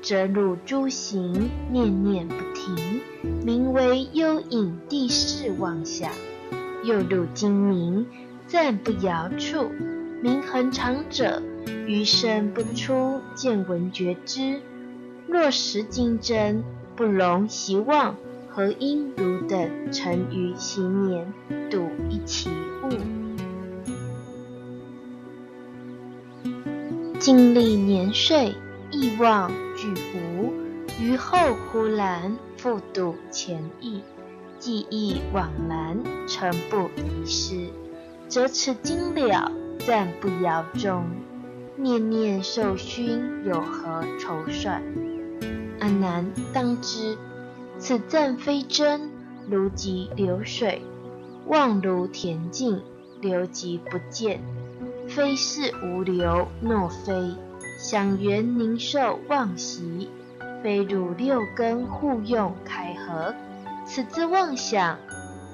[0.00, 3.00] 则汝诸行念念不停，
[3.44, 6.12] 名为幽隐第四妄想。
[6.84, 8.06] 又汝精明，
[8.46, 9.70] 暂不摇处，
[10.26, 11.40] 名恒常者，
[11.86, 14.60] 余生不出见闻觉知。
[15.28, 16.64] 若实精真，
[16.96, 18.16] 不容习妄。
[18.48, 21.32] 何因汝等成于心念，
[21.70, 22.50] 睹一其
[22.82, 22.90] 物？
[27.20, 28.52] 经历年岁，
[28.90, 30.52] 忆忘俱无。
[31.00, 31.38] 于后
[31.70, 34.02] 忽然复睹前意，
[34.58, 35.96] 记忆往然，
[36.26, 37.68] 诚不遗失。
[38.26, 41.04] 则此经了，暂不摇中。
[41.76, 44.82] 念念受熏，有何筹算？
[45.78, 47.18] 安难当知。
[47.78, 49.10] 此暂非真，
[49.50, 50.80] 如即流水，
[51.46, 52.80] 望如恬静，
[53.20, 54.40] 流即不见。
[55.06, 57.34] 非是无流，若非
[57.78, 60.08] 想缘凝受妄习，
[60.62, 63.34] 非汝六根互用开合，
[63.84, 64.98] 此之妄想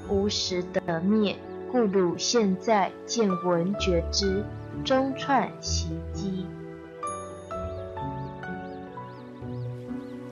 [0.08, 1.36] 无时得灭，
[1.72, 4.44] 故汝现在见闻觉知，
[4.84, 6.44] 中串习机，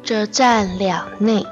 [0.05, 1.47] 则占了内。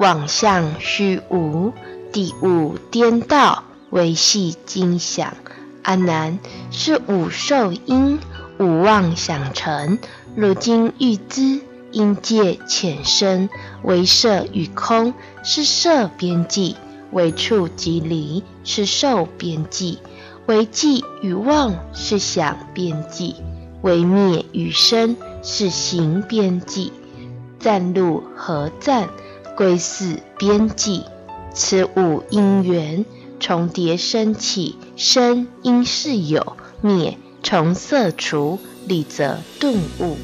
[0.00, 1.74] 妄相虚无，
[2.10, 5.34] 地物颠倒，维系精想。
[5.82, 6.38] 阿难，
[6.70, 8.18] 是五受因，
[8.58, 9.98] 五妄想成。
[10.34, 11.60] 如今欲知，
[11.92, 13.50] 因界浅深，
[13.82, 15.12] 为色与空，
[15.44, 16.76] 是色边际；
[17.14, 19.98] 为处即离，是受边际；
[20.44, 23.36] 为寂与妄，是想边际；
[23.80, 26.92] 为灭与生，是行边际。
[27.58, 29.08] 暂入何暂？
[29.56, 31.04] 归似边际，
[31.54, 33.06] 此五因缘
[33.38, 38.58] 重叠生起，生因是有，灭重色除，
[38.88, 40.16] 理则顿悟。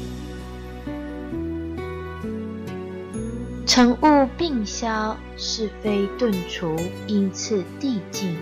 [3.73, 6.75] 尘物并消，是非顿除，
[7.07, 8.35] 因次递进。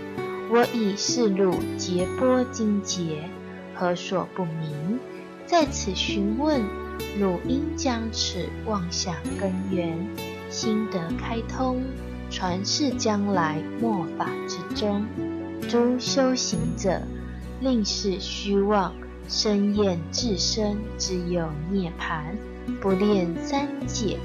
[0.49, 3.29] 我以是汝劫波经劫，
[3.75, 4.99] 何所不明？
[5.45, 6.63] 在此询问，
[7.19, 9.95] 汝应将此妄想根源。
[10.49, 11.83] 心得开通，
[12.31, 15.05] 传世将来末法之中，
[15.69, 17.03] 诸修行者
[17.61, 18.91] 令是虚妄，
[19.27, 22.35] 深厌自身只有涅盘，
[22.81, 24.17] 不恋三界。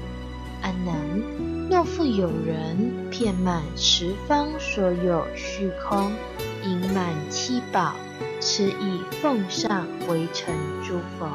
[0.65, 0.97] 安难，
[1.69, 6.11] 若复有人遍满十方所有虚空，
[6.63, 7.93] 盈满七宝，
[8.41, 11.29] 持以奉上为成诸佛。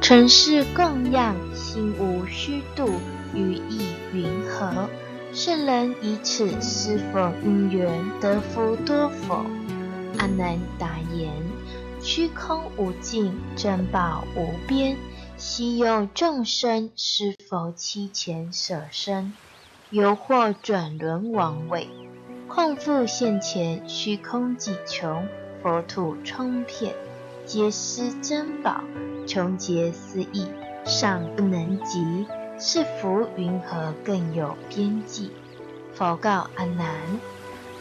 [0.00, 2.90] 尘世供养，心无虚度，
[3.32, 4.90] 于意云何？
[5.32, 7.88] 圣人以此施佛因缘，
[8.20, 9.46] 得福多否？
[10.18, 11.30] 阿难答言：
[12.00, 14.96] 虚空无尽，珍宝无边，
[15.38, 19.32] 希有众生施佛期前舍身，
[19.88, 21.88] 犹或转轮王位。
[22.48, 25.28] 况复现前，虚空几穷，
[25.62, 26.92] 佛土充遍，
[27.46, 28.82] 皆施珍宝，
[29.28, 30.48] 穷劫思义，
[30.84, 32.26] 尚不能及。
[32.58, 35.30] 是福云何更有边际？
[35.94, 36.90] 佛告阿难：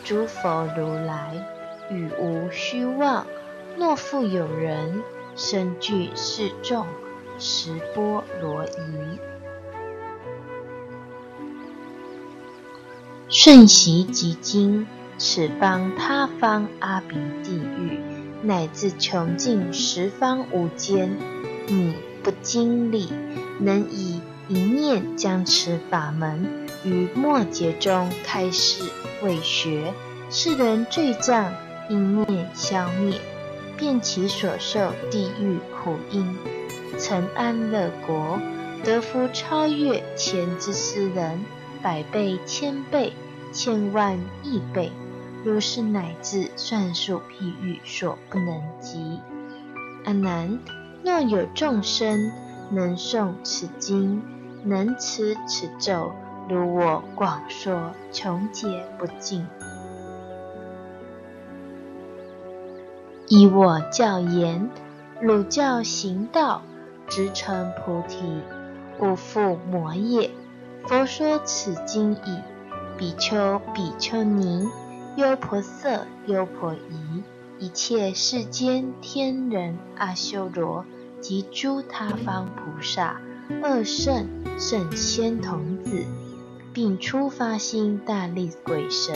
[0.03, 1.43] 诸佛如来
[1.89, 3.26] 语无虚妄。
[3.76, 5.01] 若复有人
[5.36, 6.86] 身具示众，
[7.38, 9.19] 十波罗夷，
[13.29, 17.99] 瞬息即经此方他方阿鼻地狱，
[18.41, 21.17] 乃至穷尽十方无间，
[21.67, 23.11] 你不经历，
[23.59, 24.21] 能以。
[24.49, 26.47] 一念将持法门
[26.85, 28.81] 于末劫中开示
[29.21, 29.93] 未学，
[30.29, 31.53] 世人罪障
[31.89, 33.19] 因念消灭，
[33.75, 36.33] 便其所受地狱苦因，
[36.97, 38.39] 曾安乐国，
[38.83, 41.43] 得福超越前之斯人
[41.81, 43.13] 百倍、千倍、
[43.51, 44.91] 千万亿倍，
[45.43, 49.19] 如是乃至算数譬喻所不能及。
[50.05, 50.59] 阿难，
[51.03, 52.31] 若有众生
[52.71, 54.21] 能诵此经。
[54.63, 56.11] 能持此咒，
[56.49, 59.47] 如我广说，穷劫不尽。
[63.27, 64.69] 依我教言，
[65.21, 66.63] 汝教行道，
[67.08, 68.41] 直成菩提，
[68.97, 70.30] 故复摩耶。
[70.88, 72.39] 佛说此经已，
[72.97, 74.68] 比丘、比丘尼、
[75.16, 77.24] 优婆塞、优婆夷，
[77.60, 80.86] 一切世间天人、阿修罗
[81.20, 83.20] 及诸他方菩萨。
[83.64, 84.28] 二圣
[84.60, 86.03] 圣仙童子，
[86.74, 89.16] 并出发心大力鬼神，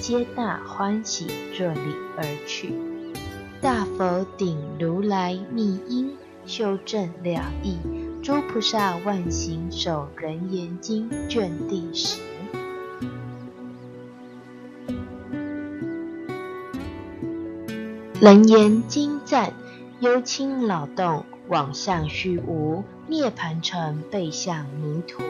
[0.00, 2.72] 皆大欢喜，作礼而去。
[3.60, 6.16] 大佛顶如来密因，
[6.46, 7.78] 修正了义。
[8.22, 12.20] 诸菩萨万行守人言经卷第十。
[18.20, 19.52] 人言经赞，
[20.00, 22.82] 幽清老洞，往向虚无。
[23.06, 25.22] 涅盘城背向迷途，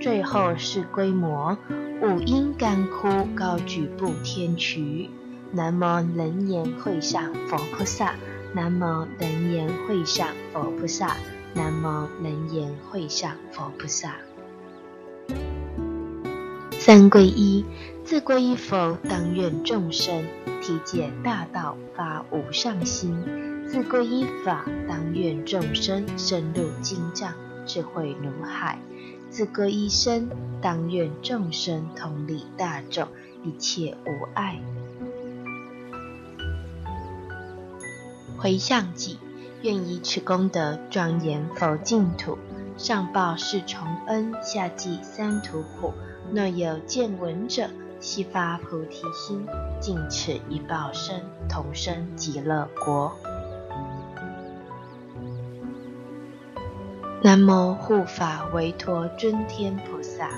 [0.00, 1.56] 最后是规模。
[2.02, 5.08] 五音干枯，高举布天渠。
[5.52, 8.16] 南无人言会上佛菩萨，
[8.54, 11.16] 南无人言会上佛菩萨，
[11.54, 14.16] 南无人言会上佛菩萨。
[16.72, 17.64] 三皈依，
[18.04, 20.22] 自皈依佛，当愿众生
[20.60, 23.16] 体解大道，发无上心。
[23.66, 27.32] 自归依法，当愿众生深入经藏，
[27.64, 28.76] 智慧如海；
[29.30, 30.28] 自归依身，
[30.60, 33.08] 当愿众生同理大众，
[33.42, 34.60] 一切无碍。
[38.42, 39.18] 回向偈：
[39.62, 42.36] 愿以此功德庄严佛净土，
[42.76, 45.94] 上报四重恩，下济三途苦。
[46.32, 47.70] 若有见闻者，
[48.00, 49.46] 悉发菩提心，
[49.78, 53.12] 尽此一报身，同生极乐国。
[57.22, 60.28] 南无护法维陀尊天菩萨。